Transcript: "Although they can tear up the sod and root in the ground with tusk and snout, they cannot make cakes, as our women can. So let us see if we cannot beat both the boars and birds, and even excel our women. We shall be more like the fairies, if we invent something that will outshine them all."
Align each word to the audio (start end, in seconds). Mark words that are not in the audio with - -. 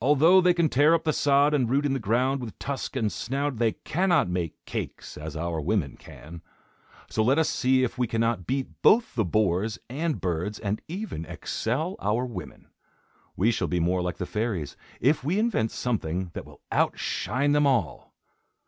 "Although 0.00 0.40
they 0.40 0.52
can 0.52 0.68
tear 0.68 0.92
up 0.92 1.04
the 1.04 1.12
sod 1.12 1.54
and 1.54 1.70
root 1.70 1.86
in 1.86 1.92
the 1.92 2.00
ground 2.00 2.40
with 2.40 2.58
tusk 2.58 2.96
and 2.96 3.12
snout, 3.12 3.58
they 3.58 3.74
cannot 3.84 4.28
make 4.28 4.56
cakes, 4.64 5.16
as 5.16 5.36
our 5.36 5.60
women 5.60 5.96
can. 5.96 6.42
So 7.08 7.22
let 7.22 7.38
us 7.38 7.48
see 7.48 7.84
if 7.84 7.96
we 7.96 8.08
cannot 8.08 8.48
beat 8.48 8.66
both 8.82 9.14
the 9.14 9.24
boars 9.24 9.78
and 9.88 10.20
birds, 10.20 10.58
and 10.58 10.82
even 10.88 11.24
excel 11.26 11.94
our 12.00 12.24
women. 12.26 12.70
We 13.36 13.52
shall 13.52 13.68
be 13.68 13.78
more 13.78 14.02
like 14.02 14.16
the 14.16 14.26
fairies, 14.26 14.76
if 15.00 15.22
we 15.22 15.38
invent 15.38 15.70
something 15.70 16.32
that 16.34 16.44
will 16.44 16.62
outshine 16.72 17.52
them 17.52 17.68
all." 17.68 18.16